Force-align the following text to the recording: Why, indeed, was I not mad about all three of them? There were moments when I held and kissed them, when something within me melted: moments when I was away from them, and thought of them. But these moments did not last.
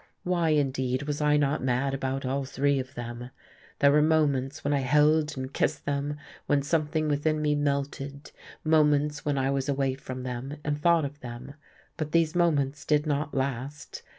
Why, 0.23 0.49
indeed, 0.49 1.03
was 1.03 1.21
I 1.21 1.37
not 1.37 1.63
mad 1.63 1.93
about 1.93 2.25
all 2.25 2.43
three 2.43 2.79
of 2.79 2.95
them? 2.95 3.29
There 3.77 3.91
were 3.91 4.01
moments 4.01 4.63
when 4.63 4.73
I 4.73 4.79
held 4.79 5.37
and 5.37 5.53
kissed 5.53 5.85
them, 5.85 6.17
when 6.47 6.63
something 6.63 7.07
within 7.07 7.39
me 7.39 7.53
melted: 7.53 8.31
moments 8.63 9.25
when 9.25 9.37
I 9.37 9.51
was 9.51 9.69
away 9.69 9.93
from 9.93 10.23
them, 10.23 10.57
and 10.63 10.81
thought 10.81 11.05
of 11.05 11.19
them. 11.19 11.53
But 11.97 12.13
these 12.13 12.33
moments 12.33 12.83
did 12.83 13.05
not 13.05 13.35
last. 13.35 14.01